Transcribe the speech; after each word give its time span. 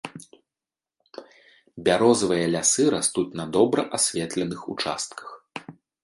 Бярозавыя 1.87 2.47
лясы 2.55 2.85
растуць 2.95 3.27
на 3.41 3.45
добра 3.57 3.81
асветленых 3.99 4.61
участках. 4.77 5.27